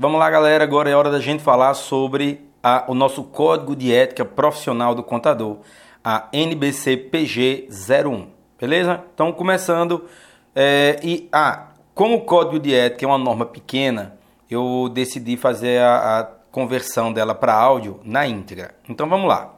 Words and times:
Vamos 0.00 0.20
lá, 0.20 0.30
galera. 0.30 0.62
Agora 0.62 0.88
é 0.88 0.94
hora 0.94 1.10
da 1.10 1.18
gente 1.18 1.42
falar 1.42 1.74
sobre 1.74 2.48
a, 2.62 2.84
o 2.86 2.94
nosso 2.94 3.24
Código 3.24 3.74
de 3.74 3.92
Ética 3.92 4.24
Profissional 4.24 4.94
do 4.94 5.02
Contador, 5.02 5.56
a 6.04 6.28
NBC 6.32 6.96
PG 6.96 7.68
01. 7.68 8.28
Beleza? 8.60 9.02
Então, 9.12 9.32
começando. 9.32 10.04
É, 10.54 11.00
e, 11.02 11.28
ah, 11.32 11.70
como 11.96 12.14
o 12.14 12.20
Código 12.20 12.60
de 12.60 12.72
Ética 12.72 13.06
é 13.06 13.08
uma 13.08 13.18
norma 13.18 13.44
pequena, 13.44 14.16
eu 14.48 14.88
decidi 14.88 15.36
fazer 15.36 15.80
a, 15.80 16.20
a 16.20 16.24
conversão 16.52 17.12
dela 17.12 17.34
para 17.34 17.52
áudio 17.52 17.98
na 18.04 18.24
íntegra. 18.24 18.76
Então, 18.88 19.08
vamos 19.08 19.26
lá. 19.26 19.56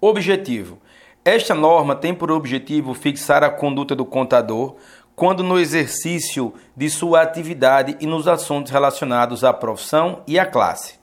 Objetivo. 0.00 0.78
Esta 1.22 1.54
norma 1.54 1.94
tem 1.94 2.14
por 2.14 2.30
objetivo 2.30 2.94
fixar 2.94 3.44
a 3.44 3.50
conduta 3.50 3.94
do 3.94 4.06
contador 4.06 4.76
quando 5.20 5.42
no 5.42 5.58
exercício 5.58 6.54
de 6.74 6.88
sua 6.88 7.20
atividade 7.20 7.94
e 8.00 8.06
nos 8.06 8.26
assuntos 8.26 8.72
relacionados 8.72 9.44
à 9.44 9.52
profissão 9.52 10.22
e 10.26 10.38
à 10.38 10.46
classe. 10.46 10.94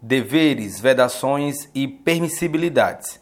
Deveres, 0.00 0.78
vedações 0.78 1.68
e 1.74 1.88
permissibilidades. 1.88 3.20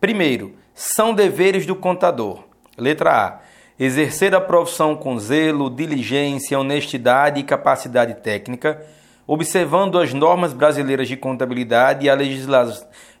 Primeiro, 0.00 0.54
são 0.72 1.12
deveres 1.12 1.66
do 1.66 1.74
contador. 1.74 2.44
Letra 2.78 3.10
A. 3.10 3.40
Exercer 3.76 4.36
a 4.36 4.40
profissão 4.40 4.94
com 4.94 5.18
zelo, 5.18 5.68
diligência, 5.68 6.56
honestidade 6.56 7.40
e 7.40 7.42
capacidade 7.42 8.14
técnica, 8.22 8.80
observando 9.26 9.98
as 9.98 10.14
normas 10.14 10.52
brasileiras 10.52 11.08
de 11.08 11.16
contabilidade 11.16 12.06
e 12.06 12.08
a 12.08 12.14
legisla 12.14 12.72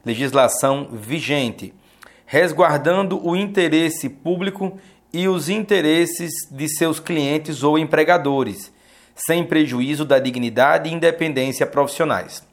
legislação 0.04 0.90
vigente, 0.92 1.74
resguardando 2.24 3.20
o 3.26 3.34
interesse 3.34 4.08
público 4.08 4.78
e 5.12 5.28
os 5.28 5.48
interesses 5.48 6.32
de 6.50 6.68
seus 6.68 7.00
clientes 7.00 7.62
ou 7.62 7.78
empregadores, 7.78 8.72
sem 9.14 9.44
prejuízo 9.44 10.04
da 10.04 10.18
dignidade 10.18 10.88
e 10.88 10.92
independência 10.92 11.66
profissionais. 11.66 12.46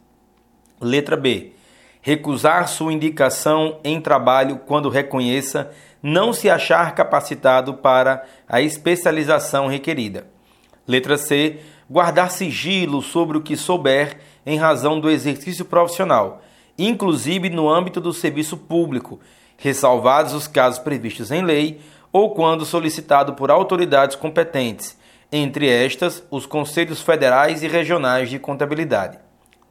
Letra 0.79 1.17
B. 1.17 1.51
Recusar 2.01 2.67
sua 2.67 2.91
indicação 2.91 3.79
em 3.83 3.99
trabalho 3.99 4.59
quando 4.65 4.89
reconheça 4.89 5.71
não 6.01 6.33
se 6.33 6.49
achar 6.49 6.93
capacitado 6.93 7.75
para 7.75 8.25
a 8.47 8.61
especialização 8.61 9.67
requerida. 9.67 10.27
Letra 10.87 11.17
C. 11.17 11.59
Guardar 11.89 12.31
sigilo 12.31 13.01
sobre 13.01 13.37
o 13.37 13.41
que 13.41 13.55
souber 13.55 14.17
em 14.45 14.57
razão 14.57 14.99
do 14.99 15.09
exercício 15.09 15.63
profissional, 15.63 16.41
inclusive 16.77 17.49
no 17.49 17.69
âmbito 17.69 18.01
do 18.01 18.13
serviço 18.13 18.57
público, 18.57 19.19
ressalvados 19.57 20.33
os 20.33 20.47
casos 20.47 20.79
previstos 20.79 21.31
em 21.31 21.41
lei 21.41 21.79
ou 22.13 22.35
quando 22.35 22.63
solicitado 22.63 23.33
por 23.33 23.49
autoridades 23.49 24.15
competentes, 24.15 24.95
entre 25.31 25.67
estas 25.67 26.23
os 26.29 26.45
Conselhos 26.45 27.01
Federais 27.01 27.63
e 27.63 27.67
Regionais 27.67 28.29
de 28.29 28.37
Contabilidade. 28.37 29.17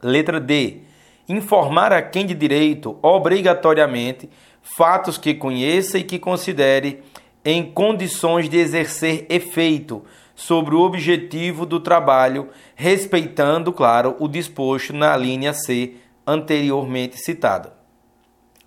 Letra 0.01 0.41
D. 0.41 0.81
Informar 1.29 1.93
a 1.93 2.01
quem 2.01 2.25
de 2.25 2.33
direito, 2.33 2.99
obrigatoriamente, 3.01 4.29
fatos 4.61 5.17
que 5.17 5.33
conheça 5.33 5.97
e 5.97 6.03
que 6.03 6.19
considere 6.19 7.01
em 7.45 7.63
condições 7.71 8.49
de 8.49 8.57
exercer 8.57 9.25
efeito 9.29 10.03
sobre 10.35 10.75
o 10.75 10.81
objetivo 10.81 11.65
do 11.65 11.79
trabalho, 11.79 12.49
respeitando, 12.75 13.71
claro, 13.71 14.17
o 14.19 14.27
disposto 14.27 14.91
na 14.91 15.15
linha 15.15 15.53
C 15.53 15.95
anteriormente 16.27 17.17
citada. 17.17 17.73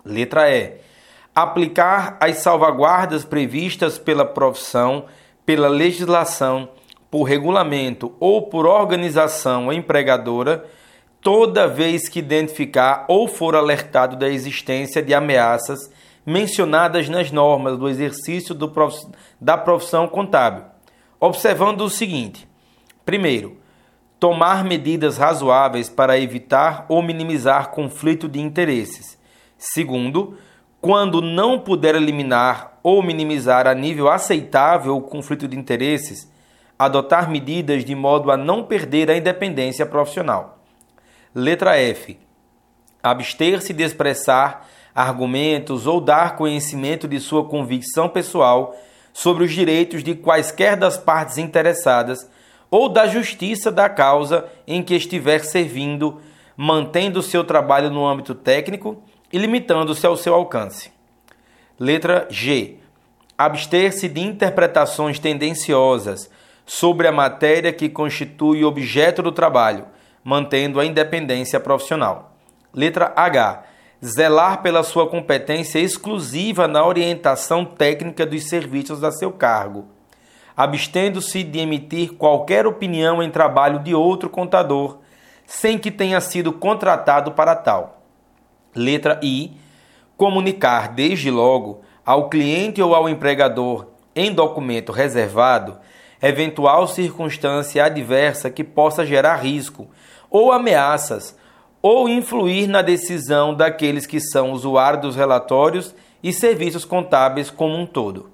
Letra 0.03 0.49
E 0.49 0.86
aplicar 1.37 2.17
as 2.19 2.37
salvaguardas 2.37 3.23
previstas 3.23 3.99
pela 3.99 4.25
profissão, 4.25 5.05
pela 5.45 5.67
legislação, 5.67 6.67
por 7.11 7.25
regulamento 7.25 8.15
ou 8.19 8.47
por 8.47 8.65
organização 8.65 9.71
empregadora, 9.71 10.65
toda 11.21 11.67
vez 11.67 12.09
que 12.09 12.17
identificar 12.17 13.05
ou 13.07 13.27
for 13.27 13.55
alertado 13.55 14.15
da 14.15 14.27
existência 14.27 14.99
de 14.99 15.13
ameaças 15.13 15.91
mencionadas 16.25 17.07
nas 17.07 17.29
normas 17.29 17.77
do 17.77 17.87
exercício 17.87 18.55
do 18.55 18.67
prof... 18.67 19.05
da 19.39 19.55
profissão 19.55 20.07
contábil, 20.07 20.63
observando 21.19 21.81
o 21.81 21.89
seguinte: 21.89 22.47
primeiro, 23.05 23.57
tomar 24.19 24.63
medidas 24.63 25.19
razoáveis 25.19 25.87
para 25.87 26.19
evitar 26.19 26.87
ou 26.89 26.99
minimizar 27.03 27.69
conflito 27.69 28.27
de 28.27 28.41
interesses. 28.41 29.19
Segundo, 29.55 30.35
quando 30.79 31.21
não 31.21 31.59
puder 31.59 31.95
eliminar 31.95 32.79
ou 32.83 33.01
minimizar 33.01 33.67
a 33.67 33.73
nível 33.73 34.09
aceitável 34.09 34.95
o 34.95 35.01
conflito 35.01 35.47
de 35.47 35.57
interesses, 35.57 36.31
adotar 36.77 37.29
medidas 37.29 37.83
de 37.83 37.95
modo 37.95 38.31
a 38.31 38.37
não 38.37 38.63
perder 38.63 39.09
a 39.09 39.17
independência 39.17 39.85
profissional. 39.85 40.59
Letra 41.33 41.77
F. 41.77 42.19
Abster-se 43.01 43.73
de 43.73 43.83
expressar 43.83 44.67
argumentos 44.93 45.85
ou 45.85 45.99
dar 46.01 46.35
conhecimento 46.35 47.07
de 47.07 47.19
sua 47.19 47.45
convicção 47.45 48.09
pessoal 48.09 48.75
sobre 49.13 49.43
os 49.43 49.51
direitos 49.51 50.03
de 50.03 50.15
quaisquer 50.15 50.75
das 50.75 50.97
partes 50.97 51.37
interessadas 51.37 52.29
ou 52.69 52.89
da 52.89 53.07
justiça 53.07 53.71
da 53.71 53.89
causa 53.89 54.45
em 54.67 54.83
que 54.83 54.95
estiver 54.95 55.39
servindo, 55.39 56.21
mantendo 56.55 57.21
seu 57.21 57.43
trabalho 57.43 57.89
no 57.89 58.05
âmbito 58.05 58.35
técnico 58.35 59.01
e 59.37 59.39
limitando-se 59.39 60.05
ao 60.07 60.17
seu 60.17 60.33
alcance. 60.33 60.91
Letra 61.79 62.27
G. 62.27 62.77
Abster-se 63.37 64.09
de 64.09 64.19
interpretações 64.19 65.19
tendenciosas 65.19 66.27
sobre 66.65 67.07
a 67.07 67.11
matéria 67.11 67.71
que 67.71 67.87
constitui 67.87 68.63
objeto 68.65 69.21
do 69.21 69.31
trabalho, 69.31 69.85
mantendo 70.23 70.79
a 70.79 70.85
independência 70.85 71.59
profissional. 71.59 72.35
Letra 72.73 73.13
H. 73.15 73.63
Zelar 74.03 74.63
pela 74.63 74.81
sua 74.81 75.07
competência 75.07 75.77
exclusiva 75.77 76.67
na 76.67 76.83
orientação 76.83 77.63
técnica 77.63 78.25
dos 78.25 78.49
serviços 78.49 79.03
a 79.03 79.11
seu 79.11 79.31
cargo, 79.31 79.85
abstendo-se 80.55 81.43
de 81.43 81.59
emitir 81.59 82.13
qualquer 82.13 82.65
opinião 82.65 83.21
em 83.21 83.29
trabalho 83.29 83.79
de 83.79 83.93
outro 83.93 84.31
contador, 84.31 84.97
sem 85.45 85.77
que 85.77 85.91
tenha 85.91 86.19
sido 86.21 86.51
contratado 86.51 87.33
para 87.33 87.55
tal. 87.55 87.96
Letra 88.77 89.19
I. 89.21 89.51
Comunicar 90.15 90.93
desde 90.93 91.29
logo 91.29 91.81
ao 92.05 92.29
cliente 92.29 92.81
ou 92.81 92.95
ao 92.95 93.09
empregador 93.09 93.87
em 94.15 94.33
documento 94.33 94.91
reservado 94.91 95.77
eventual 96.21 96.87
circunstância 96.87 97.83
adversa 97.83 98.49
que 98.49 98.63
possa 98.63 99.05
gerar 99.05 99.35
risco 99.35 99.87
ou 100.29 100.51
ameaças 100.51 101.37
ou 101.81 102.09
influir 102.09 102.67
na 102.67 102.81
decisão 102.81 103.53
daqueles 103.53 104.05
que 104.05 104.19
são 104.19 104.51
usuários 104.51 105.01
dos 105.01 105.15
relatórios 105.15 105.93
e 106.23 106.33
serviços 106.33 106.83
contábeis 106.83 107.49
como 107.49 107.75
um 107.75 107.85
todo. 107.85 108.31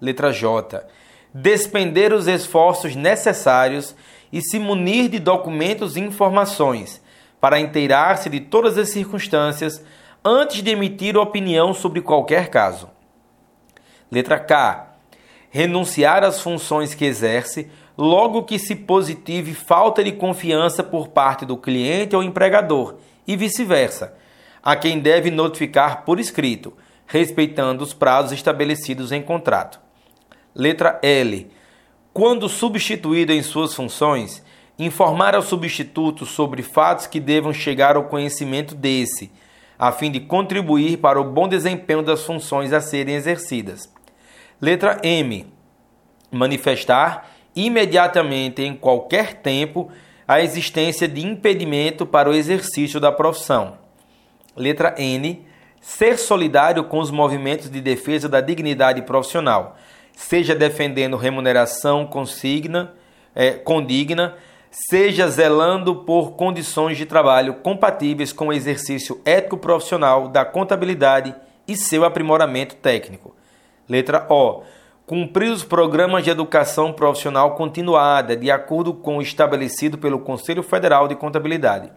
Letra 0.00 0.32
J. 0.32 0.84
Despender 1.32 2.12
os 2.12 2.26
esforços 2.26 2.96
necessários 2.96 3.94
e 4.32 4.40
se 4.40 4.58
munir 4.58 5.08
de 5.08 5.18
documentos 5.18 5.96
e 5.96 6.00
informações 6.00 7.00
para 7.42 7.58
inteirar-se 7.58 8.30
de 8.30 8.38
todas 8.38 8.78
as 8.78 8.90
circunstâncias 8.90 9.84
antes 10.24 10.62
de 10.62 10.70
emitir 10.70 11.16
opinião 11.16 11.74
sobre 11.74 12.00
qualquer 12.00 12.48
caso. 12.48 12.88
Letra 14.08 14.38
K. 14.38 14.94
Renunciar 15.50 16.22
às 16.22 16.40
funções 16.40 16.94
que 16.94 17.04
exerce 17.04 17.68
logo 17.98 18.44
que 18.44 18.60
se 18.60 18.76
positive 18.76 19.54
falta 19.54 20.04
de 20.04 20.12
confiança 20.12 20.84
por 20.84 21.08
parte 21.08 21.44
do 21.44 21.56
cliente 21.56 22.14
ou 22.14 22.22
empregador 22.22 22.98
e 23.26 23.36
vice-versa, 23.36 24.14
a 24.62 24.76
quem 24.76 25.00
deve 25.00 25.28
notificar 25.28 26.04
por 26.04 26.20
escrito, 26.20 26.72
respeitando 27.08 27.82
os 27.82 27.92
prazos 27.92 28.30
estabelecidos 28.30 29.10
em 29.10 29.20
contrato. 29.20 29.80
Letra 30.54 31.00
L. 31.02 31.50
Quando 32.12 32.48
substituído 32.48 33.32
em 33.32 33.42
suas 33.42 33.74
funções, 33.74 34.44
informar 34.84 35.34
ao 35.34 35.42
substituto 35.42 36.24
sobre 36.24 36.62
fatos 36.62 37.06
que 37.06 37.20
devam 37.20 37.52
chegar 37.52 37.96
ao 37.96 38.04
conhecimento 38.04 38.74
desse, 38.74 39.30
a 39.78 39.92
fim 39.92 40.10
de 40.10 40.20
contribuir 40.20 40.98
para 40.98 41.20
o 41.20 41.24
bom 41.24 41.48
desempenho 41.48 42.02
das 42.02 42.24
funções 42.24 42.72
a 42.72 42.80
serem 42.80 43.14
exercidas. 43.14 43.92
Letra 44.60 45.00
M. 45.02 45.46
Manifestar 46.30 47.28
imediatamente, 47.54 48.62
em 48.62 48.74
qualquer 48.74 49.34
tempo, 49.34 49.90
a 50.26 50.40
existência 50.40 51.06
de 51.06 51.24
impedimento 51.26 52.06
para 52.06 52.30
o 52.30 52.34
exercício 52.34 52.98
da 52.98 53.12
profissão. 53.12 53.76
Letra 54.56 54.94
N. 54.98 55.44
Ser 55.80 56.16
solidário 56.16 56.84
com 56.84 57.00
os 57.00 57.10
movimentos 57.10 57.68
de 57.68 57.80
defesa 57.80 58.28
da 58.28 58.40
dignidade 58.40 59.02
profissional, 59.02 59.76
seja 60.14 60.54
defendendo 60.54 61.16
remuneração 61.16 62.06
consigna, 62.06 62.94
é, 63.34 63.50
condigna, 63.50 64.36
seja 64.72 65.28
zelando 65.28 65.96
por 65.96 66.32
condições 66.32 66.96
de 66.96 67.04
trabalho 67.04 67.56
compatíveis 67.56 68.32
com 68.32 68.48
o 68.48 68.52
exercício 68.54 69.20
ético 69.22 69.58
profissional 69.58 70.28
da 70.28 70.46
contabilidade 70.46 71.34
e 71.68 71.76
seu 71.76 72.06
aprimoramento 72.06 72.74
técnico. 72.76 73.36
Letra 73.86 74.26
O. 74.30 74.62
cumprir 75.06 75.52
os 75.52 75.62
programas 75.62 76.24
de 76.24 76.30
educação 76.30 76.90
profissional 76.90 77.54
continuada, 77.54 78.34
de 78.34 78.50
acordo 78.50 78.94
com 78.94 79.18
o 79.18 79.22
estabelecido 79.22 79.98
pelo 79.98 80.20
Conselho 80.20 80.62
Federal 80.62 81.06
de 81.06 81.16
Contabilidade. 81.16 81.92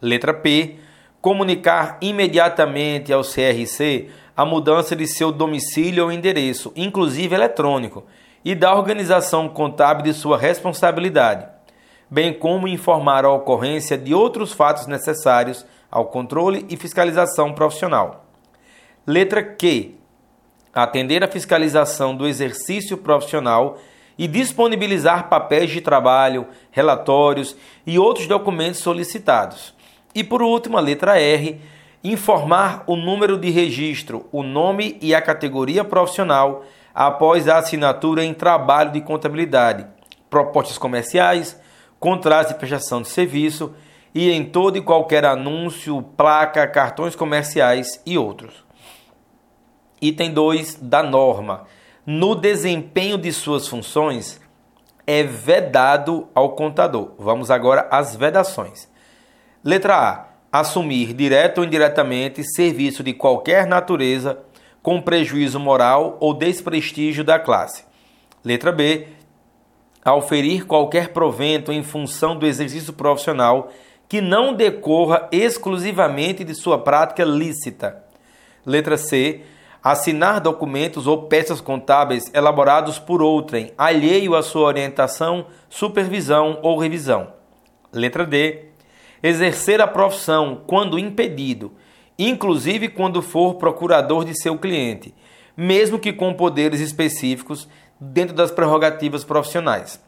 Letra 0.00 0.34
P. 0.34 0.76
Comunicar 1.18 1.96
imediatamente 2.02 3.10
ao 3.12 3.22
CRC 3.22 4.10
a 4.36 4.44
mudança 4.44 4.94
de 4.94 5.06
seu 5.06 5.32
domicílio 5.32 6.04
ou 6.04 6.12
endereço, 6.12 6.72
inclusive 6.76 7.34
eletrônico, 7.34 8.04
e 8.44 8.54
da 8.54 8.74
organização 8.74 9.48
contábil 9.48 10.02
de 10.02 10.12
sua 10.12 10.36
responsabilidade, 10.36 11.46
bem 12.12 12.34
como 12.34 12.68
informar 12.68 13.24
a 13.24 13.32
ocorrência 13.32 13.96
de 13.96 14.12
outros 14.12 14.52
fatos 14.52 14.86
necessários 14.86 15.64
ao 15.90 16.04
controle 16.04 16.66
e 16.68 16.76
fiscalização 16.76 17.54
profissional. 17.54 18.26
Letra 19.06 19.42
Q. 19.42 19.94
Atender 20.74 21.24
à 21.24 21.26
fiscalização 21.28 22.14
do 22.14 22.28
exercício 22.28 22.98
profissional 22.98 23.78
e 24.18 24.28
disponibilizar 24.28 25.30
papéis 25.30 25.70
de 25.70 25.80
trabalho, 25.80 26.46
relatórios 26.70 27.56
e 27.86 27.98
outros 27.98 28.26
documentos 28.26 28.80
solicitados. 28.80 29.74
E 30.14 30.22
por 30.22 30.42
último, 30.42 30.76
a 30.76 30.82
letra 30.82 31.18
R. 31.18 31.58
Informar 32.04 32.84
o 32.86 32.94
número 32.94 33.38
de 33.38 33.48
registro, 33.48 34.28
o 34.30 34.42
nome 34.42 34.98
e 35.00 35.14
a 35.14 35.22
categoria 35.22 35.82
profissional 35.82 36.62
após 36.94 37.48
a 37.48 37.56
assinatura 37.56 38.22
em 38.22 38.34
trabalho 38.34 38.92
de 38.92 39.00
contabilidade, 39.00 39.86
propostas 40.28 40.76
comerciais, 40.76 41.61
contratos 42.02 42.52
de 42.52 42.58
prestação 42.58 43.00
de 43.00 43.08
serviço 43.08 43.72
e 44.12 44.28
em 44.28 44.44
todo 44.44 44.76
e 44.76 44.82
qualquer 44.82 45.24
anúncio, 45.24 46.02
placa, 46.16 46.66
cartões 46.66 47.14
comerciais 47.14 48.02
e 48.04 48.18
outros. 48.18 48.64
Item 50.00 50.32
2 50.32 50.74
da 50.82 51.00
norma. 51.00 51.64
No 52.04 52.34
desempenho 52.34 53.16
de 53.16 53.32
suas 53.32 53.68
funções, 53.68 54.40
é 55.06 55.22
vedado 55.22 56.28
ao 56.34 56.56
contador. 56.56 57.12
Vamos 57.16 57.52
agora 57.52 57.86
às 57.88 58.16
vedações. 58.16 58.88
Letra 59.62 59.96
A. 59.96 60.26
Assumir, 60.50 61.14
direto 61.14 61.58
ou 61.58 61.64
indiretamente, 61.64 62.42
serviço 62.44 63.04
de 63.04 63.14
qualquer 63.14 63.64
natureza 63.66 64.40
com 64.82 65.00
prejuízo 65.00 65.60
moral 65.60 66.18
ou 66.20 66.34
desprestígio 66.34 67.22
da 67.22 67.38
classe. 67.38 67.84
Letra 68.44 68.72
B. 68.72 69.06
Auferir 70.04 70.66
qualquer 70.66 71.08
provento 71.08 71.72
em 71.72 71.82
função 71.82 72.36
do 72.36 72.46
exercício 72.46 72.92
profissional 72.92 73.70
que 74.08 74.20
não 74.20 74.52
decorra 74.52 75.28
exclusivamente 75.32 76.44
de 76.44 76.54
sua 76.54 76.78
prática 76.78 77.24
lícita. 77.24 78.04
Letra 78.66 78.96
C. 78.96 79.40
Assinar 79.82 80.40
documentos 80.40 81.06
ou 81.06 81.22
peças 81.22 81.60
contábeis 81.60 82.30
elaborados 82.32 82.98
por 82.98 83.20
outrem, 83.20 83.72
alheio 83.76 84.36
à 84.36 84.42
sua 84.42 84.66
orientação, 84.66 85.46
supervisão 85.68 86.58
ou 86.62 86.78
revisão. 86.78 87.32
Letra 87.92 88.24
D. 88.24 88.66
Exercer 89.22 89.80
a 89.80 89.86
profissão 89.86 90.62
quando 90.66 90.98
impedido, 90.98 91.72
inclusive 92.18 92.88
quando 92.88 93.22
for 93.22 93.54
procurador 93.54 94.24
de 94.24 94.40
seu 94.40 94.58
cliente, 94.58 95.14
mesmo 95.56 95.98
que 95.98 96.12
com 96.12 96.34
poderes 96.34 96.80
específicos 96.80 97.68
dentro 98.10 98.34
das 98.34 98.50
prerrogativas 98.50 99.22
profissionais. 99.22 100.02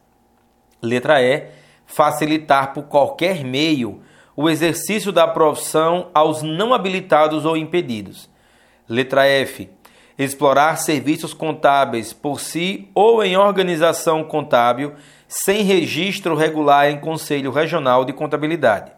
Letra 0.83 1.23
E. 1.23 1.49
Facilitar 1.87 2.73
por 2.73 2.85
qualquer 2.85 3.45
meio 3.45 4.03
o 4.35 4.51
exercício 4.51 5.13
da 5.13 5.29
profissão 5.29 6.09
aos 6.13 6.43
não 6.43 6.75
habilitados 6.75 7.45
ou 7.45 7.57
impedidos. 7.57 8.29
Letra 8.89 9.27
F. 9.27 9.71
Explorar 10.19 10.77
serviços 10.77 11.33
contábeis 11.35 12.13
por 12.13 12.41
si 12.41 12.89
ou 12.95 13.23
em 13.23 13.37
organização 13.37 14.25
contábil 14.25 14.95
sem 15.29 15.63
registro 15.63 16.35
regular 16.35 16.91
em 16.91 16.99
Conselho 16.99 17.51
Regional 17.51 18.05
de 18.05 18.13
Contabilidade. 18.13 18.93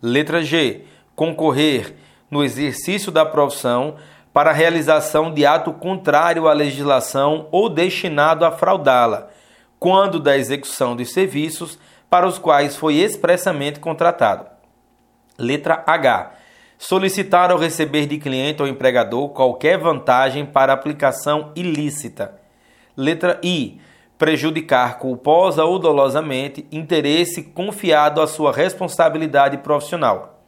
Letra 0.00 0.42
G. 0.42 0.84
Concorrer 1.14 1.94
no 2.30 2.42
exercício 2.42 3.10
da 3.10 3.24
profissão 3.24 3.96
para 4.32 4.50
a 4.50 4.54
realização 4.54 5.32
de 5.32 5.44
ato 5.44 5.72
contrário 5.72 6.48
à 6.48 6.52
legislação 6.52 7.48
ou 7.50 7.68
destinado 7.68 8.44
a 8.44 8.50
fraudá-la, 8.50 9.28
quando 9.78 10.18
da 10.18 10.36
execução 10.36 10.96
dos 10.96 11.12
serviços 11.12 11.78
para 12.08 12.26
os 12.26 12.38
quais 12.38 12.76
foi 12.76 12.96
expressamente 12.96 13.80
contratado. 13.80 14.46
Letra 15.38 15.82
H. 15.86 16.32
Solicitar 16.78 17.52
ou 17.52 17.58
receber 17.58 18.06
de 18.06 18.18
cliente 18.18 18.60
ou 18.60 18.68
empregador 18.68 19.28
qualquer 19.30 19.78
vantagem 19.78 20.44
para 20.44 20.72
aplicação 20.72 21.52
ilícita. 21.54 22.34
Letra 22.96 23.40
I. 23.42 23.80
Prejudicar 24.18 24.98
culposa 24.98 25.64
ou 25.64 25.78
dolosamente 25.78 26.66
interesse 26.70 27.42
confiado 27.42 28.20
à 28.20 28.26
sua 28.26 28.52
responsabilidade 28.52 29.58
profissional. 29.58 30.40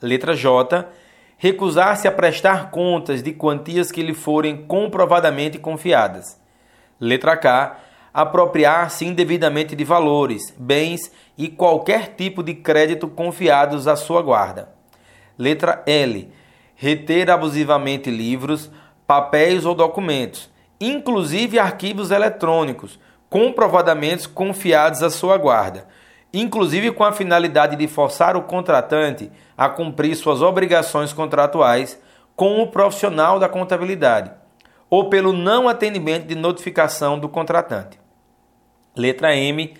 Letra 0.00 0.34
J 0.34 0.86
recusar-se 1.40 2.06
a 2.06 2.12
prestar 2.12 2.70
contas 2.70 3.22
de 3.22 3.32
quantias 3.32 3.90
que 3.90 4.02
lhe 4.02 4.12
forem 4.12 4.58
comprovadamente 4.66 5.58
confiadas. 5.58 6.38
Letra 7.00 7.34
K. 7.34 7.78
Apropriar-se 8.12 9.06
indevidamente 9.06 9.74
de 9.74 9.82
valores, 9.82 10.52
bens 10.58 11.10
e 11.38 11.48
qualquer 11.48 12.08
tipo 12.08 12.42
de 12.42 12.54
crédito 12.54 13.08
confiados 13.08 13.88
à 13.88 13.96
sua 13.96 14.20
guarda. 14.20 14.68
Letra 15.38 15.82
L. 15.86 16.30
Reter 16.76 17.30
abusivamente 17.30 18.10
livros, 18.10 18.70
papéis 19.06 19.64
ou 19.64 19.74
documentos, 19.74 20.50
inclusive 20.78 21.58
arquivos 21.58 22.10
eletrônicos, 22.10 22.98
comprovadamente 23.30 24.28
confiados 24.28 25.02
à 25.02 25.08
sua 25.08 25.38
guarda 25.38 25.86
inclusive 26.32 26.92
com 26.92 27.04
a 27.04 27.12
finalidade 27.12 27.76
de 27.76 27.88
forçar 27.88 28.36
o 28.36 28.42
contratante 28.42 29.30
a 29.56 29.68
cumprir 29.68 30.14
suas 30.14 30.42
obrigações 30.42 31.12
contratuais 31.12 32.00
com 32.36 32.62
o 32.62 32.68
profissional 32.68 33.38
da 33.38 33.48
contabilidade, 33.48 34.30
ou 34.88 35.10
pelo 35.10 35.32
não 35.32 35.68
atendimento 35.68 36.26
de 36.26 36.34
notificação 36.34 37.18
do 37.18 37.28
contratante. 37.28 37.98
Letra 38.96 39.36
M. 39.36 39.74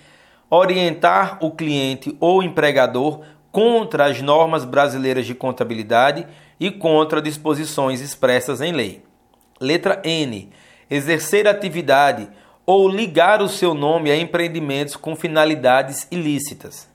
Orientar 0.51 1.39
o 1.41 1.53
cliente 1.53 2.17
ou 2.21 2.43
empregador 2.43 3.21
contra 3.53 4.07
as 4.07 4.21
normas 4.21 4.65
brasileiras 4.65 5.27
de 5.27 5.35
contabilidade 5.35 6.27
e 6.59 6.71
contra 6.71 7.23
disposições 7.23 8.01
expressas 8.01 8.61
em 8.61 8.73
lei. 8.73 9.05
Letra 9.61 10.01
N. 10.05 10.51
Exercer 10.91 11.47
atividade 11.47 12.29
ou 12.73 12.89
ligar 12.89 13.43
o 13.43 13.49
seu 13.49 13.75
nome 13.75 14.13
a 14.13 14.17
empreendimentos 14.17 14.95
com 14.95 15.17
finalidades 15.17 16.07
ilícitas. 16.09 16.89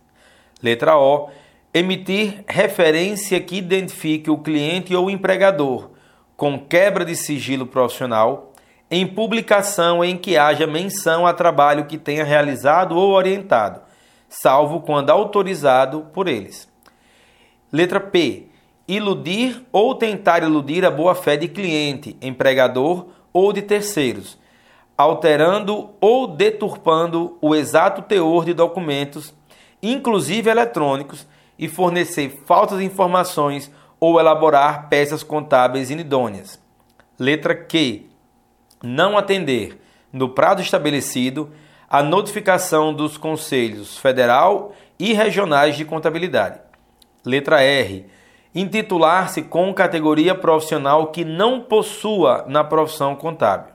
Letra 0.63 0.97
O. 0.97 1.29
Emitir 1.73 2.45
referência 2.47 3.41
que 3.41 3.57
identifique 3.57 4.31
o 4.31 4.37
cliente 4.37 4.95
ou 4.95 5.09
empregador 5.09 5.89
com 6.37 6.57
quebra 6.57 7.03
de 7.03 7.13
sigilo 7.13 7.65
profissional 7.65 8.53
em 8.89 9.05
publicação 9.05 10.01
em 10.01 10.15
que 10.15 10.37
haja 10.37 10.65
menção 10.65 11.27
a 11.27 11.33
trabalho 11.33 11.87
que 11.87 11.97
tenha 11.97 12.23
realizado 12.23 12.95
ou 12.95 13.11
orientado, 13.11 13.81
salvo 14.29 14.79
quando 14.79 15.09
autorizado 15.09 16.07
por 16.13 16.29
eles. 16.29 16.69
Letra 17.69 17.99
P. 17.99 18.47
Iludir 18.87 19.61
ou 19.73 19.93
tentar 19.93 20.41
iludir 20.41 20.85
a 20.85 20.89
boa-fé 20.89 21.35
de 21.35 21.49
cliente, 21.49 22.15
empregador 22.21 23.07
ou 23.33 23.51
de 23.51 23.61
terceiros 23.61 24.37
alterando 24.97 25.89
ou 25.99 26.27
deturpando 26.27 27.37
o 27.41 27.53
exato 27.53 28.01
teor 28.01 28.45
de 28.45 28.53
documentos, 28.53 29.33
inclusive 29.81 30.49
eletrônicos, 30.49 31.27
e 31.57 31.67
fornecer 31.69 32.41
falsas 32.45 32.81
informações 32.81 33.71
ou 33.99 34.19
elaborar 34.19 34.89
peças 34.89 35.23
contábeis 35.23 35.89
inidôneas. 35.89 36.59
Letra 37.17 37.55
Q. 37.55 38.07
Não 38.83 39.17
atender, 39.17 39.81
no 40.11 40.29
prazo 40.29 40.61
estabelecido, 40.61 41.51
a 41.89 42.03
notificação 42.03 42.93
dos 42.93 43.17
conselhos 43.17 43.97
federal 43.97 44.73
e 44.99 45.13
regionais 45.13 45.77
de 45.77 45.85
contabilidade. 45.85 46.59
Letra 47.25 47.61
R. 47.61 48.05
Intitular-se 48.53 49.43
com 49.43 49.73
categoria 49.73 50.35
profissional 50.35 51.07
que 51.07 51.25
não 51.25 51.61
possua 51.61 52.45
na 52.47 52.63
profissão 52.63 53.15
contábil. 53.15 53.74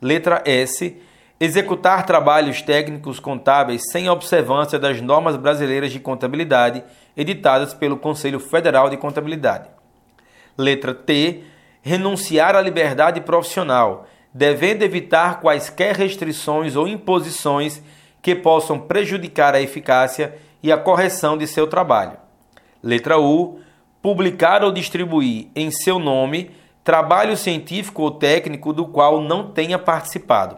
Letra 0.00 0.42
S. 0.44 0.96
Executar 1.40 2.04
trabalhos 2.04 2.62
técnicos 2.62 3.20
contábeis 3.20 3.82
sem 3.92 4.08
observância 4.08 4.78
das 4.78 5.00
normas 5.00 5.36
brasileiras 5.36 5.92
de 5.92 6.00
contabilidade 6.00 6.82
editadas 7.16 7.72
pelo 7.74 7.96
Conselho 7.96 8.40
Federal 8.40 8.90
de 8.90 8.96
Contabilidade. 8.96 9.68
Letra 10.56 10.94
T. 10.94 11.44
Renunciar 11.80 12.56
à 12.56 12.60
liberdade 12.60 13.20
profissional, 13.20 14.06
devendo 14.34 14.82
evitar 14.82 15.40
quaisquer 15.40 15.94
restrições 15.94 16.74
ou 16.74 16.88
imposições 16.88 17.80
que 18.20 18.34
possam 18.34 18.78
prejudicar 18.78 19.54
a 19.54 19.60
eficácia 19.60 20.36
e 20.62 20.72
a 20.72 20.76
correção 20.76 21.38
de 21.38 21.46
seu 21.46 21.66
trabalho. 21.66 22.18
Letra 22.82 23.18
U. 23.18 23.60
Publicar 24.02 24.62
ou 24.62 24.70
distribuir 24.70 25.48
em 25.56 25.70
seu 25.70 25.98
nome 25.98 26.50
trabalho 26.88 27.36
científico 27.36 28.00
ou 28.00 28.10
técnico 28.10 28.72
do 28.72 28.86
qual 28.86 29.20
não 29.20 29.50
tenha 29.50 29.78
participado. 29.78 30.56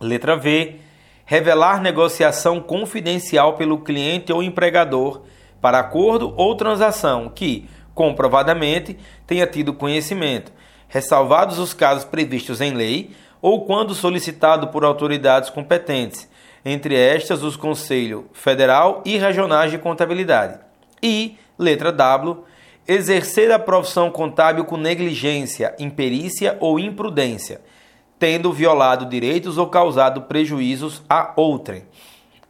Letra 0.00 0.36
V. 0.36 0.80
Revelar 1.24 1.80
negociação 1.80 2.58
confidencial 2.58 3.54
pelo 3.54 3.78
cliente 3.78 4.32
ou 4.32 4.42
empregador 4.42 5.22
para 5.60 5.78
acordo 5.78 6.34
ou 6.36 6.56
transação 6.56 7.28
que, 7.32 7.70
comprovadamente, 7.94 8.98
tenha 9.24 9.46
tido 9.46 9.72
conhecimento, 9.72 10.50
ressalvados 10.88 11.60
os 11.60 11.72
casos 11.72 12.04
previstos 12.04 12.60
em 12.60 12.72
lei 12.72 13.12
ou 13.40 13.64
quando 13.66 13.94
solicitado 13.94 14.66
por 14.66 14.84
autoridades 14.84 15.48
competentes, 15.48 16.28
entre 16.64 16.96
estas 16.96 17.44
os 17.44 17.54
Conselho 17.54 18.28
Federal 18.32 19.00
e 19.04 19.16
Regionais 19.16 19.70
de 19.70 19.78
Contabilidade. 19.78 20.58
E, 21.00 21.38
letra 21.56 21.92
W, 21.92 22.42
exercer 22.86 23.50
a 23.50 23.58
profissão 23.58 24.10
contábil 24.10 24.64
com 24.64 24.76
negligência, 24.76 25.74
imperícia 25.78 26.56
ou 26.60 26.78
imprudência, 26.78 27.60
tendo 28.18 28.52
violado 28.52 29.06
direitos 29.06 29.58
ou 29.58 29.68
causado 29.68 30.22
prejuízos 30.22 31.02
a 31.08 31.32
outrem. 31.36 31.84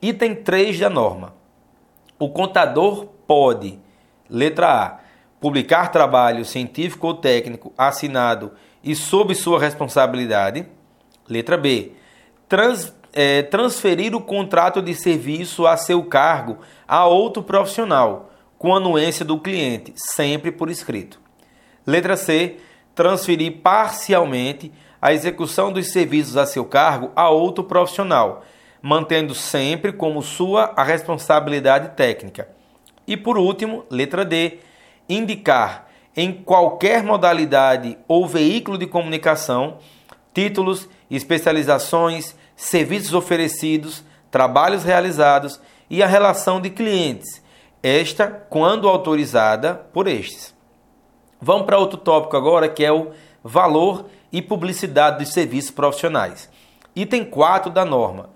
Item 0.00 0.34
3 0.34 0.78
da 0.78 0.90
norma. 0.90 1.34
O 2.18 2.28
contador 2.28 3.06
pode, 3.26 3.78
letra 4.28 4.84
A, 4.84 5.00
publicar 5.40 5.90
trabalho 5.90 6.44
científico 6.44 7.08
ou 7.08 7.14
técnico 7.14 7.72
assinado 7.76 8.52
e 8.82 8.94
sob 8.94 9.34
sua 9.34 9.58
responsabilidade. 9.58 10.66
Letra 11.28 11.56
B, 11.56 11.92
trans, 12.48 12.94
é, 13.12 13.42
transferir 13.42 14.14
o 14.14 14.20
contrato 14.20 14.80
de 14.80 14.94
serviço 14.94 15.66
a 15.66 15.76
seu 15.76 16.04
cargo 16.04 16.58
a 16.86 17.06
outro 17.06 17.42
profissional, 17.42 18.30
com 18.58 18.74
anuência 18.74 19.24
do 19.24 19.38
cliente, 19.38 19.92
sempre 19.96 20.50
por 20.50 20.70
escrito. 20.70 21.20
Letra 21.86 22.16
C, 22.16 22.56
transferir 22.94 23.60
parcialmente 23.62 24.72
a 25.00 25.12
execução 25.12 25.72
dos 25.72 25.92
serviços 25.92 26.36
a 26.36 26.46
seu 26.46 26.64
cargo 26.64 27.12
a 27.14 27.28
outro 27.28 27.62
profissional, 27.64 28.44
mantendo 28.80 29.34
sempre 29.34 29.92
como 29.92 30.22
sua 30.22 30.72
a 30.76 30.82
responsabilidade 30.82 31.96
técnica. 31.96 32.48
E 33.06 33.16
por 33.16 33.38
último, 33.38 33.84
letra 33.90 34.24
D, 34.24 34.58
indicar 35.08 35.86
em 36.16 36.32
qualquer 36.32 37.02
modalidade 37.02 37.98
ou 38.08 38.26
veículo 38.26 38.78
de 38.78 38.86
comunicação 38.86 39.78
títulos, 40.36 40.86
especializações, 41.10 42.34
serviços 42.54 43.14
oferecidos, 43.14 44.04
trabalhos 44.30 44.84
realizados 44.84 45.58
e 45.88 46.02
a 46.02 46.06
relação 46.06 46.60
de 46.60 46.68
clientes, 46.68 47.42
esta 47.86 48.26
quando 48.26 48.88
autorizada 48.88 49.74
por 49.92 50.08
estes. 50.08 50.52
Vamos 51.40 51.66
para 51.66 51.78
outro 51.78 51.96
tópico 51.96 52.36
agora 52.36 52.68
que 52.68 52.84
é 52.84 52.90
o 52.90 53.12
valor 53.44 54.06
e 54.32 54.42
publicidade 54.42 55.18
dos 55.18 55.32
serviços 55.32 55.70
profissionais. 55.70 56.50
Item 56.96 57.24
4 57.24 57.70
da 57.70 57.84
norma. 57.84 58.30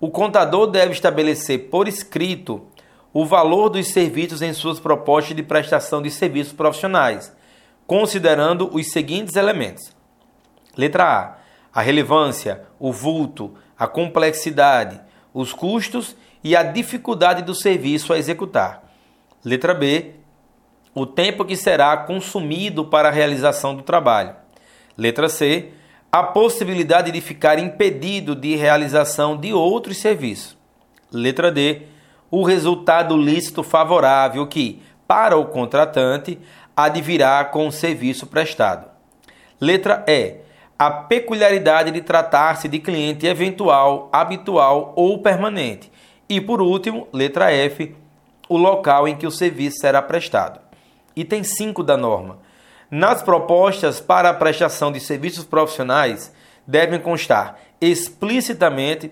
O 0.00 0.10
contador 0.10 0.66
deve 0.66 0.90
estabelecer 0.90 1.70
por 1.70 1.86
escrito 1.86 2.66
o 3.12 3.24
valor 3.24 3.68
dos 3.68 3.92
serviços 3.92 4.42
em 4.42 4.52
suas 4.52 4.80
propostas 4.80 5.36
de 5.36 5.42
prestação 5.44 6.02
de 6.02 6.10
serviços 6.10 6.52
profissionais, 6.52 7.32
considerando 7.86 8.68
os 8.74 8.90
seguintes 8.90 9.36
elementos: 9.36 9.94
letra 10.76 11.04
A, 11.04 11.36
a 11.72 11.80
relevância, 11.80 12.64
o 12.76 12.92
vulto, 12.92 13.54
a 13.78 13.86
complexidade, 13.86 15.00
os 15.32 15.52
custos 15.52 16.16
e 16.42 16.56
a 16.56 16.64
dificuldade 16.64 17.42
do 17.42 17.54
serviço 17.54 18.12
a 18.12 18.18
executar. 18.18 18.85
Letra 19.46 19.72
B, 19.72 20.10
o 20.92 21.06
tempo 21.06 21.44
que 21.44 21.54
será 21.54 21.96
consumido 21.98 22.84
para 22.84 23.10
a 23.10 23.12
realização 23.12 23.76
do 23.76 23.82
trabalho. 23.84 24.34
Letra 24.98 25.28
C, 25.28 25.70
a 26.10 26.20
possibilidade 26.24 27.12
de 27.12 27.20
ficar 27.20 27.56
impedido 27.56 28.34
de 28.34 28.56
realização 28.56 29.36
de 29.36 29.52
outros 29.52 29.98
serviços. 29.98 30.58
Letra 31.12 31.52
D, 31.52 31.82
o 32.28 32.42
resultado 32.42 33.16
lícito 33.16 33.62
favorável 33.62 34.44
que, 34.48 34.82
para 35.06 35.36
o 35.36 35.46
contratante, 35.46 36.40
advirá 36.76 37.44
com 37.44 37.68
o 37.68 37.72
serviço 37.72 38.26
prestado. 38.26 38.90
Letra 39.60 40.04
E, 40.08 40.38
a 40.76 40.90
peculiaridade 40.90 41.92
de 41.92 42.00
tratar-se 42.00 42.66
de 42.66 42.80
cliente 42.80 43.28
eventual, 43.28 44.10
habitual 44.12 44.92
ou 44.96 45.22
permanente. 45.22 45.88
E 46.28 46.40
por 46.40 46.60
último, 46.60 47.06
letra 47.12 47.52
F, 47.52 47.94
o 48.48 48.56
local 48.56 49.08
em 49.08 49.16
que 49.16 49.26
o 49.26 49.30
serviço 49.30 49.78
será 49.78 50.00
prestado. 50.00 50.60
Item 51.14 51.42
5 51.42 51.82
da 51.82 51.96
norma. 51.96 52.38
Nas 52.90 53.22
propostas 53.22 54.00
para 54.00 54.30
a 54.30 54.34
prestação 54.34 54.92
de 54.92 55.00
serviços 55.00 55.44
profissionais 55.44 56.32
devem 56.66 57.00
constar 57.00 57.58
explicitamente 57.80 59.10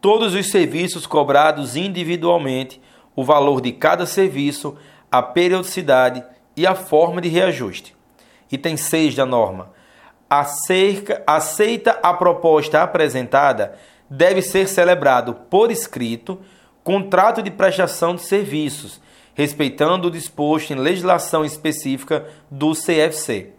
todos 0.00 0.34
os 0.34 0.50
serviços 0.50 1.06
cobrados 1.06 1.76
individualmente, 1.76 2.80
o 3.16 3.24
valor 3.24 3.60
de 3.60 3.72
cada 3.72 4.04
serviço, 4.04 4.76
a 5.10 5.22
periodicidade 5.22 6.22
e 6.56 6.66
a 6.66 6.74
forma 6.74 7.20
de 7.20 7.28
reajuste. 7.28 7.96
Item 8.50 8.76
6 8.76 9.14
da 9.14 9.24
norma. 9.24 9.70
Acerca, 10.28 11.22
aceita 11.26 11.98
a 12.02 12.12
proposta 12.12 12.82
apresentada, 12.82 13.78
deve 14.10 14.42
ser 14.42 14.68
celebrado 14.68 15.34
por 15.34 15.70
escrito 15.70 16.40
contrato 16.84 17.42
de 17.42 17.50
prestação 17.50 18.14
de 18.14 18.22
serviços 18.22 19.00
respeitando 19.34 20.08
o 20.08 20.10
disposto 20.10 20.72
em 20.72 20.76
legislação 20.76 21.44
específica 21.44 22.24
do 22.50 22.72
CFC. 22.72 23.50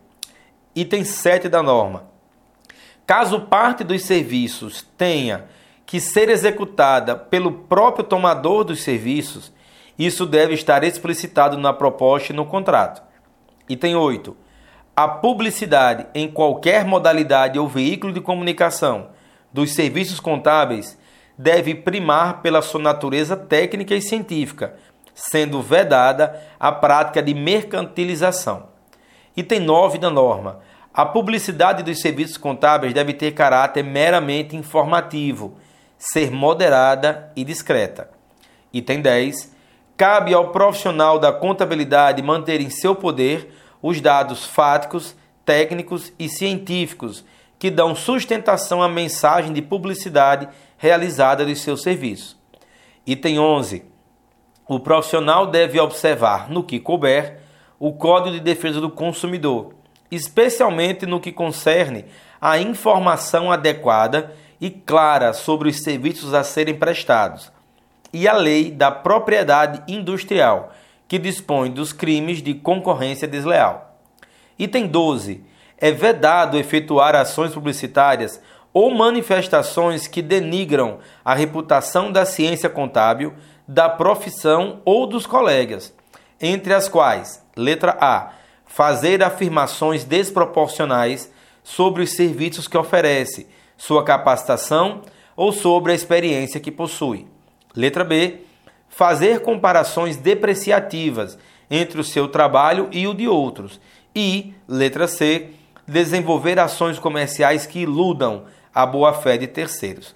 Item 0.74 1.03
7 1.03 1.50
da 1.50 1.62
norma. 1.62 2.05
Caso 3.05 3.41
parte 3.41 3.84
dos 3.84 4.03
serviços 4.03 4.88
tenha 4.98 5.46
que 5.86 6.00
ser 6.00 6.29
executada 6.29 7.15
pelo 7.15 7.51
próprio 7.51 8.03
tomador 8.03 8.63
dos 8.63 8.82
serviços, 8.82 9.53
isso 10.00 10.25
deve 10.25 10.53
estar 10.53 10.84
explicitado 10.84 11.58
na 11.58 11.72
proposta 11.72 12.34
e 12.34 12.36
no 12.36 12.46
contrato. 12.46 13.03
Item 13.70 13.96
8. 13.96 14.36
A 14.96 15.08
publicidade 15.08 16.08
em 16.15 16.29
qualquer 16.29 16.86
modalidade 16.86 17.60
ou 17.60 17.67
veículo 17.67 18.13
de 18.13 18.22
comunicação 18.22 19.10
dos 19.53 19.74
serviços 19.74 20.20
contábeis 20.20 20.98
deve 21.38 21.75
primar 21.75 22.42
pela 22.42 22.62
sua 22.62 22.82
natureza 22.82 23.36
técnica 23.36 23.94
e 23.94 24.01
científica, 24.01 24.75
sendo 25.13 25.62
vedada 25.62 26.42
a 26.60 26.72
prática 26.72 27.22
de 27.22 27.34
mercantilização. 27.34 28.68
Item 29.36 29.60
9 29.62 29.98
da 29.98 30.10
norma. 30.10 30.60
A 30.94 31.06
publicidade 31.06 31.84
dos 31.84 32.00
serviços 32.00 32.38
contábeis 32.38 32.94
deve 32.94 33.13
ter 33.13 33.34
caráter 33.34 33.84
meramente 33.84 34.56
informativo, 34.56 35.58
ser 35.98 36.32
moderada 36.32 37.32
e 37.36 37.44
discreta. 37.44 38.10
Item 38.72 39.01
10. 39.01 39.54
Cabe 39.98 40.34
ao 40.34 40.51
profissional 40.51 41.20
da 41.20 41.32
contabilidade 41.32 42.22
manter 42.22 42.62
em 42.62 42.70
seu 42.70 42.96
poder 42.96 43.54
os 43.82 44.00
dados 44.00 44.46
fáticos, 44.46 45.15
técnicos 45.46 46.12
e 46.18 46.27
científicos 46.27 47.25
que 47.58 47.70
dão 47.70 47.96
sustentação 47.96 48.82
à 48.82 48.89
mensagem 48.89 49.54
de 49.54 49.62
publicidade 49.62 50.48
realizada 50.86 51.44
dos 51.44 51.62
seus 51.62 51.82
serviços. 51.82 52.38
Item 53.08 53.39
11 53.39 53.96
o 54.68 54.80
profissional 54.80 55.46
deve 55.46 55.80
observar, 55.80 56.50
no 56.50 56.63
que 56.63 56.80
couber, 56.80 57.39
o 57.77 57.94
Código 57.94 58.36
de 58.36 58.39
Defesa 58.42 58.82
do 58.82 58.89
Consumidor, 58.89 59.75
especialmente 60.10 61.06
no 61.06 61.20
que 61.20 61.32
concerne 61.32 62.06
a 62.42 62.58
informação 62.58 63.51
adequada 63.51 64.34
e 64.60 64.72
clara 64.72 65.34
sobre 65.34 65.70
os 65.70 65.84
serviços 65.84 66.34
a 66.34 66.44
serem 66.44 66.74
prestados, 66.74 67.51
e 68.12 68.27
a 68.27 68.34
Lei 68.34 68.72
da 68.72 68.89
Propriedade 68.89 69.84
Industrial, 69.88 70.74
que 71.08 71.20
dispõe 71.20 71.70
dos 71.70 71.94
crimes 71.94 72.42
de 72.42 72.56
concorrência 72.56 73.27
desleal. 73.27 74.00
Item 74.58 74.88
12. 74.88 75.44
É 75.77 75.92
vedado 75.92 76.58
efetuar 76.58 77.15
ações 77.15 77.51
publicitárias 77.54 78.42
ou 78.75 78.94
manifestações 78.94 80.05
que 80.05 80.22
denigram 80.22 81.00
a 81.24 81.34
reputação 81.34 82.12
da 82.12 82.25
ciência 82.25 82.70
contábil 82.70 83.34
da 83.65 83.88
profissão 83.88 84.82
ou 84.84 85.08
dos 85.08 85.25
colegas, 85.25 85.94
entre 86.41 86.74
as 86.74 86.89
quais, 86.89 87.41
letra 87.55 87.98
A, 88.01 88.34
fazer 88.65 89.24
afirmações 89.24 90.03
desproporcionais 90.03 91.32
sobre 91.63 92.03
os 92.03 92.12
serviços 92.12 92.67
que 92.67 92.77
oferece, 92.77 93.48
sua 93.77 94.03
capacitação 94.03 95.03
ou 95.38 95.53
sobre 95.53 95.94
a 95.94 95.96
experiência 95.96 96.60
que 96.60 96.70
possui. 96.70 97.27
Letra 97.74 98.03
B, 98.03 98.41
fazer 98.89 99.39
comparações 99.39 100.17
depreciativas 100.17 101.38
entre 101.72 102.01
o 102.01 102.03
seu 102.03 102.27
trabalho 102.27 102.89
e 102.91 103.08
o 103.08 103.13
de 103.13 103.25
outros. 103.25 103.79
E, 104.13 104.53
letra 104.67 105.08
C, 105.08 105.51
desenvolver 105.88 106.60
ações 106.60 107.00
comerciais 107.00 107.65
que 107.65 107.79
iludam 107.79 108.44
a 108.75 108.86
boa-fé 108.86 109.38
de 109.38 109.48
terceiros. 109.48 110.13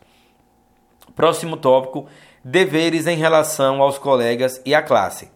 Próximo 1.15 1.55
tópico 1.55 2.07
deveres 2.43 3.07
em 3.07 3.15
relação 3.15 3.81
aos 3.81 3.97
colegas 3.97 4.61
e 4.65 4.75
à 4.75 4.81
classe. 4.81 5.31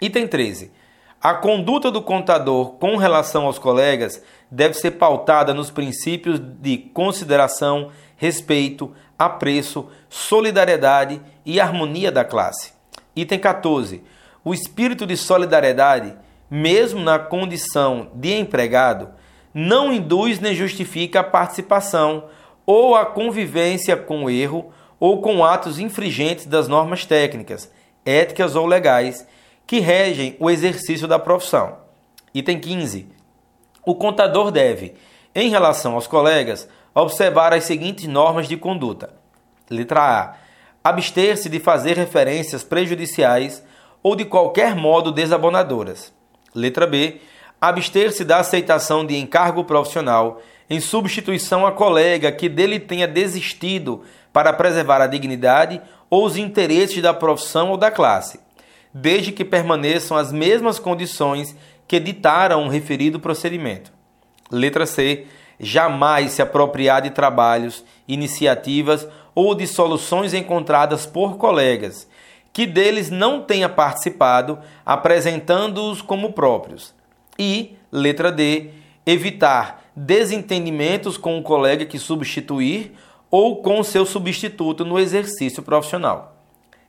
Item 0.00 0.26
13. 0.26 0.72
A 1.20 1.34
conduta 1.34 1.90
do 1.90 2.00
contador 2.00 2.72
com 2.72 2.96
relação 2.96 3.44
aos 3.44 3.58
colegas 3.58 4.22
deve 4.50 4.74
ser 4.74 4.92
pautada 4.92 5.52
nos 5.52 5.70
princípios 5.70 6.40
de 6.40 6.78
consideração, 6.78 7.90
respeito, 8.16 8.92
apreço, 9.18 9.88
solidariedade 10.08 11.20
e 11.44 11.60
harmonia 11.60 12.10
da 12.10 12.24
classe. 12.24 12.72
Item 13.14 13.38
14. 13.38 14.02
O 14.42 14.52
espírito 14.52 15.06
de 15.06 15.16
solidariedade, 15.16 16.14
mesmo 16.50 17.00
na 17.00 17.18
condição 17.18 18.10
de 18.14 18.34
empregado, 18.34 19.10
não 19.54 19.92
induz 19.92 20.40
nem 20.40 20.54
justifica 20.54 21.20
a 21.20 21.24
participação 21.24 22.24
ou 22.66 22.94
a 22.94 23.04
convivência 23.04 23.96
com 23.96 24.24
o 24.24 24.30
erro 24.30 24.72
ou 24.98 25.20
com 25.20 25.44
atos 25.44 25.78
infringentes 25.78 26.46
das 26.46 26.68
normas 26.68 27.04
técnicas, 27.04 27.70
éticas 28.04 28.54
ou 28.54 28.66
legais 28.66 29.26
que 29.66 29.80
regem 29.80 30.36
o 30.38 30.50
exercício 30.50 31.08
da 31.08 31.18
profissão. 31.18 31.78
Item 32.34 32.60
15. 32.60 33.08
O 33.84 33.94
contador 33.94 34.50
deve, 34.50 34.94
em 35.34 35.50
relação 35.50 35.94
aos 35.94 36.06
colegas, 36.06 36.68
observar 36.94 37.52
as 37.52 37.64
seguintes 37.64 38.06
normas 38.06 38.46
de 38.46 38.56
conduta. 38.56 39.10
Letra 39.68 40.00
A. 40.00 40.34
Abster-se 40.84 41.48
de 41.48 41.58
fazer 41.58 41.96
referências 41.96 42.62
prejudiciais 42.62 43.62
ou 44.02 44.14
de 44.14 44.24
qualquer 44.24 44.74
modo 44.74 45.12
desabonadoras. 45.12 46.12
Letra 46.54 46.86
B. 46.86 47.20
Abster-se 47.60 48.24
da 48.24 48.38
aceitação 48.38 49.06
de 49.06 49.16
encargo 49.16 49.64
profissional 49.64 50.40
em 50.72 50.80
substituição 50.80 51.66
a 51.66 51.72
colega 51.72 52.32
que 52.32 52.48
dele 52.48 52.80
tenha 52.80 53.06
desistido 53.06 54.02
para 54.32 54.52
preservar 54.52 55.00
a 55.00 55.06
dignidade 55.06 55.80
ou 56.08 56.24
os 56.24 56.36
interesses 56.36 57.02
da 57.02 57.12
profissão 57.12 57.70
ou 57.70 57.76
da 57.76 57.90
classe, 57.90 58.40
desde 58.92 59.32
que 59.32 59.44
permaneçam 59.44 60.16
as 60.16 60.32
mesmas 60.32 60.78
condições 60.78 61.56
que 61.86 62.00
ditaram 62.00 62.64
o 62.64 62.68
referido 62.68 63.20
procedimento. 63.20 63.92
Letra 64.50 64.86
C. 64.86 65.26
Jamais 65.60 66.32
se 66.32 66.42
apropriar 66.42 67.02
de 67.02 67.10
trabalhos, 67.10 67.84
iniciativas 68.08 69.06
ou 69.34 69.54
de 69.54 69.66
soluções 69.66 70.34
encontradas 70.34 71.06
por 71.06 71.36
colegas 71.36 72.08
que 72.52 72.66
deles 72.66 73.10
não 73.10 73.40
tenha 73.40 73.68
participado, 73.68 74.58
apresentando-os 74.84 76.02
como 76.02 76.32
próprios. 76.32 76.94
E, 77.38 77.76
letra 77.90 78.30
D, 78.30 78.70
evitar 79.06 79.81
desentendimentos 79.94 81.16
com 81.16 81.38
o 81.38 81.42
colega 81.42 81.84
que 81.84 81.98
substituir 81.98 82.94
ou 83.30 83.62
com 83.62 83.82
seu 83.82 84.04
substituto 84.04 84.84
no 84.84 84.98
exercício 84.98 85.62
profissional. 85.62 86.36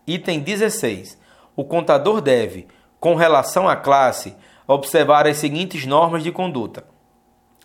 Item 0.06 0.40
16. 0.40 1.18
O 1.56 1.64
contador 1.64 2.20
deve, 2.20 2.68
com 3.00 3.16
relação 3.16 3.68
à 3.70 3.76
classe, 3.76 4.36
observar 4.68 5.28
as 5.28 5.38
seguintes 5.38 5.86
normas 5.86 6.24
de 6.24 6.32
conduta. 6.32 6.86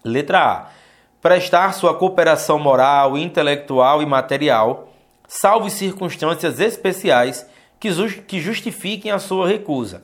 Letra 0.05 0.39
A. 0.39 0.69
Prestar 1.21 1.73
sua 1.73 1.95
cooperação 1.95 2.59
moral, 2.59 3.19
intelectual 3.19 4.01
e 4.01 4.07
material, 4.07 4.93
salvo 5.27 5.69
circunstâncias 5.69 6.61
especiais 6.61 7.49
que 7.81 8.41
justifiquem 8.41 9.11
a 9.11 9.19
sua 9.19 9.49
recusa. 9.49 10.03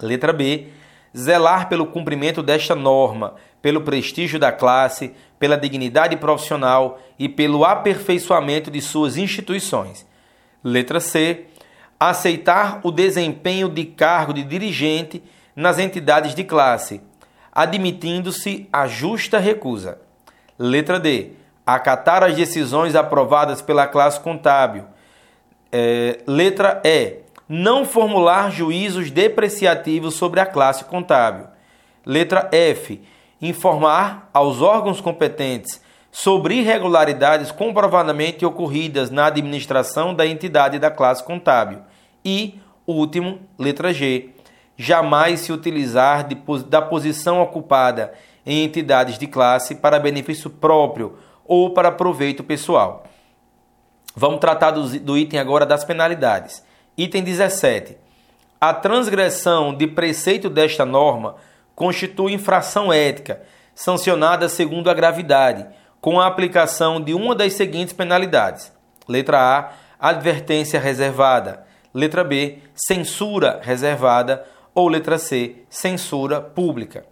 Letra 0.00 0.32
B. 0.32 0.68
Zelar 1.16 1.68
pelo 1.68 1.86
cumprimento 1.86 2.42
desta 2.42 2.74
norma, 2.74 3.34
pelo 3.62 3.80
prestígio 3.80 4.38
da 4.38 4.52
classe, 4.52 5.14
pela 5.38 5.56
dignidade 5.56 6.16
profissional 6.16 7.00
e 7.18 7.28
pelo 7.28 7.64
aperfeiçoamento 7.64 8.70
de 8.70 8.82
suas 8.82 9.16
instituições. 9.16 10.06
Letra 10.62 11.00
C. 11.00 11.46
Aceitar 11.98 12.80
o 12.82 12.90
desempenho 12.90 13.68
de 13.68 13.84
cargo 13.84 14.34
de 14.34 14.42
dirigente 14.42 15.22
nas 15.54 15.78
entidades 15.78 16.34
de 16.34 16.42
classe, 16.42 17.00
admitindo-se 17.52 18.68
a 18.72 18.88
justa 18.88 19.38
recusa. 19.38 19.98
Letra 20.58 20.98
D. 20.98 21.30
Acatar 21.64 22.24
as 22.24 22.34
decisões 22.34 22.96
aprovadas 22.96 23.62
pela 23.62 23.86
classe 23.86 24.18
contábil, 24.18 24.84
é, 25.72 26.18
letra 26.26 26.82
E. 26.84 27.22
Não 27.48 27.84
formular 27.84 28.50
juízos 28.50 29.10
depreciativos 29.10 30.14
sobre 30.14 30.40
a 30.40 30.46
classe 30.46 30.84
contábil. 30.84 31.46
Letra 32.04 32.48
F. 32.52 33.00
Informar 33.42 34.30
aos 34.32 34.62
órgãos 34.62 35.00
competentes 35.00 35.82
sobre 36.12 36.54
irregularidades 36.54 37.50
comprovadamente 37.50 38.46
ocorridas 38.46 39.10
na 39.10 39.26
administração 39.26 40.14
da 40.14 40.24
entidade 40.24 40.78
da 40.78 40.92
classe 40.92 41.24
contábil. 41.24 41.80
E, 42.24 42.60
último, 42.86 43.40
letra 43.58 43.92
G. 43.92 44.30
Jamais 44.76 45.40
se 45.40 45.52
utilizar 45.52 46.28
de, 46.28 46.36
da 46.68 46.80
posição 46.80 47.42
ocupada 47.42 48.12
em 48.46 48.62
entidades 48.62 49.18
de 49.18 49.26
classe 49.26 49.74
para 49.74 49.98
benefício 49.98 50.48
próprio 50.48 51.18
ou 51.44 51.70
para 51.70 51.90
proveito 51.90 52.44
pessoal. 52.44 53.04
Vamos 54.14 54.40
tratar 54.40 54.70
do, 54.70 55.00
do 55.00 55.18
item 55.18 55.40
agora 55.40 55.66
das 55.66 55.84
penalidades. 55.84 56.62
Item 56.96 57.24
17. 57.24 57.96
A 58.60 58.72
transgressão 58.72 59.74
de 59.74 59.88
preceito 59.88 60.48
desta 60.48 60.84
norma 60.84 61.36
constitui 61.74 62.32
infração 62.32 62.92
ética, 62.92 63.42
sancionada 63.74 64.48
segundo 64.48 64.90
a 64.90 64.94
gravidade, 64.94 65.66
com 66.00 66.20
a 66.20 66.26
aplicação 66.26 67.00
de 67.00 67.14
uma 67.14 67.34
das 67.34 67.52
seguintes 67.54 67.92
penalidades: 67.92 68.72
letra 69.08 69.38
A, 69.38 69.72
advertência 69.98 70.80
reservada, 70.80 71.64
letra 71.94 72.24
B, 72.24 72.58
censura 72.74 73.60
reservada 73.62 74.44
ou 74.74 74.88
letra 74.88 75.18
C, 75.18 75.56
censura 75.68 76.40
pública. 76.40 77.04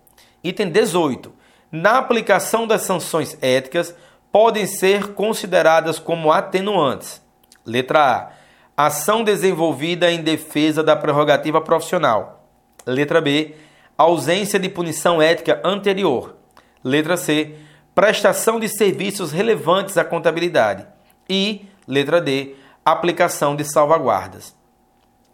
Item 0.43 0.71
18. 0.71 1.33
Na 1.71 1.99
aplicação 1.99 2.67
das 2.67 2.83
sanções 2.83 3.39
éticas, 3.41 3.95
podem 4.33 4.67
ser 4.67 5.15
consideradas 5.15 5.99
como 5.99 6.33
atenuantes. 6.33 7.23
Letra 7.65 8.33
A. 8.77 8.87
Ação 8.87 9.23
desenvolvida 9.23 10.11
em 10.11 10.23
defesa 10.23 10.83
da 10.83 10.97
prerrogativa 10.97 11.61
profissional. 11.61 12.49
Letra 12.87 13.21
B. 13.21 13.55
Ausência 14.03 14.59
de 14.59 14.67
punição 14.67 15.21
ética 15.21 15.61
anterior. 15.63 16.35
Letra 16.83 17.19
C. 17.19 17.55
Prestação 17.95 18.59
de 18.59 18.67
serviços 18.67 19.31
relevantes 19.31 19.99
à 19.99 20.03
contabilidade. 20.03 20.87
E, 21.29 21.67
letra 21.87 22.19
D. 22.19 22.55
Aplicação 22.83 23.55
de 23.55 23.63
salvaguardas. 23.63 24.57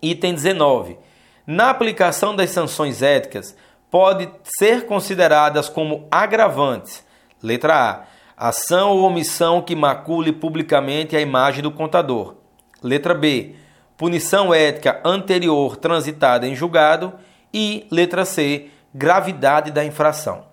Item 0.02 0.34
19. 0.34 0.98
Na 1.46 1.70
aplicação 1.70 2.34
das 2.34 2.50
sanções 2.50 3.02
éticas, 3.02 3.56
pode 3.88 4.28
ser 4.58 4.84
consideradas 4.84 5.68
como 5.68 6.08
agravantes. 6.10 7.06
Letra 7.40 8.06
A 8.36 8.48
ação 8.48 8.96
ou 8.96 9.04
omissão 9.04 9.62
que 9.62 9.76
macule 9.76 10.32
publicamente 10.32 11.16
a 11.16 11.20
imagem 11.20 11.62
do 11.62 11.70
contador. 11.70 12.34
Letra 12.82 13.14
B. 13.14 13.54
Punição 13.96 14.52
ética 14.52 15.00
anterior 15.04 15.76
transitada 15.76 16.48
em 16.48 16.56
julgado. 16.56 17.12
E, 17.58 17.86
letra 17.90 18.26
C. 18.26 18.66
Gravidade 18.94 19.70
da 19.70 19.82
infração. 19.82 20.44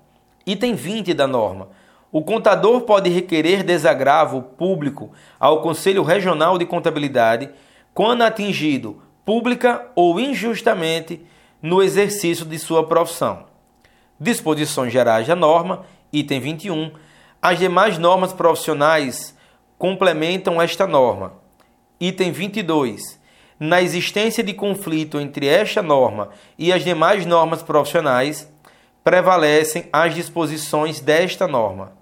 Item 0.46 0.74
20 0.74 1.14
da 1.14 1.28
norma. 1.28 1.68
O 2.10 2.22
contador 2.22 2.84
pode 2.84 3.10
requerer 3.10 3.62
desagravo 3.62 4.42
público 4.42 5.12
ao 5.38 5.62
Conselho 5.62 6.02
Regional 6.02 6.58
de 6.58 6.66
Contabilidade 6.66 7.50
quando 7.94 8.22
atingido 8.22 9.04
pública 9.26 9.86
ou 9.98 10.18
injustamente 10.18 11.22
no 11.62 11.84
exercício 11.84 12.46
de 12.46 12.58
sua 12.58 12.88
profissão. 12.88 13.48
Disposições 14.18 14.94
gerais 14.94 15.28
da 15.28 15.36
norma, 15.36 15.86
item 16.14 16.40
21 16.40 16.92
as 17.42 17.60
demais 17.60 17.98
normas 17.98 18.32
profissionais 18.32 19.38
complementam 19.78 20.62
esta 20.62 20.88
norma. 20.88 21.34
Item 22.00 22.32
22. 22.32 23.20
Na 23.60 23.82
existência 23.82 24.44
de 24.44 24.54
conflito 24.54 25.20
entre 25.20 25.48
esta 25.48 25.82
norma 25.82 26.30
e 26.58 26.72
as 26.74 26.84
demais 26.84 27.26
normas 27.26 27.62
profissionais, 27.62 28.52
prevalecem 29.04 29.88
as 29.92 30.16
disposições 30.16 31.00
desta 31.00 31.48
norma. 31.48 31.94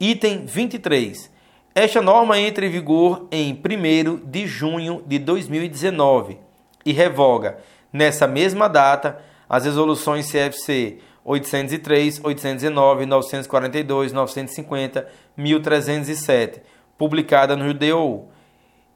Item 0.00 0.44
23. 0.46 1.30
Esta 1.74 2.00
norma 2.00 2.38
entra 2.38 2.66
em 2.66 2.70
vigor 2.70 3.26
em 3.30 3.52
1 3.52 4.16
de 4.24 4.46
junho 4.46 5.02
de 5.06 5.18
2019 5.18 6.38
e 6.84 6.92
revoga, 6.92 7.58
nessa 7.92 8.26
mesma 8.26 8.68
data, 8.68 9.18
as 9.48 9.64
resoluções 9.64 10.30
CFC 10.30 10.98
803, 11.24 12.20
819, 12.22 13.06
942, 13.06 14.12
950, 14.12 15.08
1307, 15.36 16.60
publicada 16.98 17.56
no 17.56 17.64
Judeu. 17.64 18.28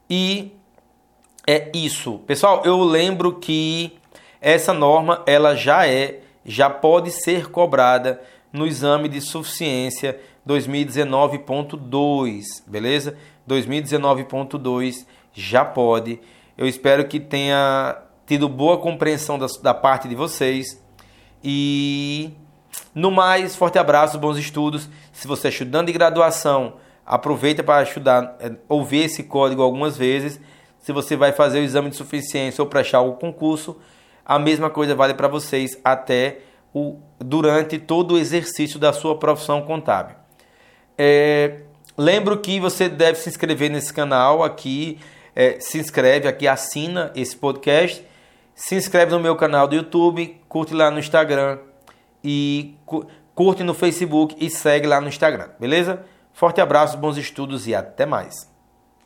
E 0.07 0.53
é 1.47 1.69
isso. 1.73 2.19
Pessoal, 2.27 2.61
eu 2.65 2.81
lembro 2.83 3.39
que 3.39 3.97
essa 4.41 4.73
norma 4.73 5.23
ela 5.25 5.55
já 5.55 5.87
é, 5.87 6.21
já 6.45 6.69
pode 6.69 7.11
ser 7.11 7.49
cobrada 7.49 8.21
no 8.51 8.65
exame 8.65 9.07
de 9.07 9.21
suficiência 9.21 10.19
2019.2, 10.47 12.43
beleza? 12.65 13.17
2019.2 13.47 15.05
já 15.33 15.63
pode. 15.63 16.19
Eu 16.57 16.67
espero 16.67 17.07
que 17.07 17.19
tenha 17.19 17.97
tido 18.25 18.49
boa 18.49 18.77
compreensão 18.77 19.37
da, 19.39 19.47
da 19.61 19.73
parte 19.73 20.07
de 20.07 20.15
vocês 20.15 20.79
E 21.43 22.31
no 22.93 23.11
mais, 23.11 23.55
forte 23.55 23.79
abraço, 23.79 24.19
bons 24.19 24.37
estudos. 24.37 24.89
Se 25.11 25.27
você 25.27 25.47
é 25.47 25.49
estudante 25.49 25.87
de 25.87 25.93
graduação, 25.93 26.75
aproveita 27.05 27.63
para 27.63 27.83
estudar, 27.83 28.35
é, 28.39 28.51
ouvir 28.67 29.05
esse 29.05 29.23
código 29.23 29.61
algumas 29.61 29.97
vezes. 29.97 30.39
Se 30.89 30.93
você 30.93 31.15
vai 31.15 31.31
fazer 31.31 31.59
o 31.59 31.61
exame 31.61 31.91
de 31.91 31.95
suficiência 31.95 32.63
ou 32.63 32.67
prestar 32.67 33.01
o 33.01 33.13
concurso, 33.13 33.77
a 34.25 34.39
mesma 34.39 34.71
coisa 34.71 34.95
vale 34.95 35.13
para 35.13 35.27
vocês 35.27 35.79
até 35.85 36.39
o, 36.73 36.97
durante 37.19 37.77
todo 37.77 38.15
o 38.15 38.17
exercício 38.17 38.79
da 38.79 38.91
sua 38.91 39.15
profissão 39.15 39.61
contábil. 39.61 40.15
É, 40.97 41.59
lembro 41.95 42.39
que 42.39 42.59
você 42.59 42.89
deve 42.89 43.19
se 43.19 43.29
inscrever 43.29 43.69
nesse 43.69 43.93
canal 43.93 44.43
aqui, 44.43 44.97
é, 45.35 45.59
se 45.59 45.77
inscreve 45.77 46.27
aqui, 46.27 46.47
assina 46.47 47.11
esse 47.15 47.35
podcast, 47.35 48.03
se 48.55 48.73
inscreve 48.73 49.11
no 49.11 49.19
meu 49.19 49.35
canal 49.35 49.67
do 49.67 49.75
YouTube, 49.75 50.41
curte 50.49 50.73
lá 50.73 50.89
no 50.89 50.97
Instagram 50.97 51.59
e 52.23 52.73
curte 53.35 53.63
no 53.63 53.75
Facebook 53.75 54.35
e 54.39 54.49
segue 54.49 54.87
lá 54.87 54.99
no 54.99 55.07
Instagram, 55.07 55.49
beleza? 55.59 56.03
Forte 56.33 56.59
abraço, 56.59 56.97
bons 56.97 57.15
estudos 57.15 57.67
e 57.67 57.75
até 57.75 58.07
mais. 58.07 58.48